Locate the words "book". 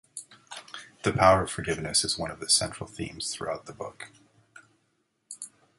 3.73-4.09